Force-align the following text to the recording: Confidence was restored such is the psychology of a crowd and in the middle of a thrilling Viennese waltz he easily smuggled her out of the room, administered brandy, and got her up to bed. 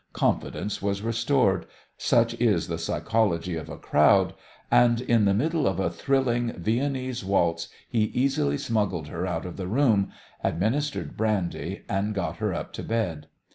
Confidence 0.13 0.81
was 0.81 1.03
restored 1.03 1.67
such 1.95 2.33
is 2.41 2.67
the 2.67 2.79
psychology 2.79 3.55
of 3.55 3.69
a 3.69 3.77
crowd 3.77 4.33
and 4.71 4.99
in 4.99 5.25
the 5.25 5.33
middle 5.35 5.67
of 5.67 5.79
a 5.79 5.91
thrilling 5.91 6.53
Viennese 6.53 7.23
waltz 7.23 7.67
he 7.87 8.05
easily 8.05 8.57
smuggled 8.57 9.09
her 9.09 9.27
out 9.27 9.45
of 9.45 9.57
the 9.57 9.67
room, 9.67 10.11
administered 10.43 11.15
brandy, 11.15 11.83
and 11.87 12.15
got 12.15 12.37
her 12.37 12.51
up 12.51 12.73
to 12.73 12.81
bed. 12.83 13.27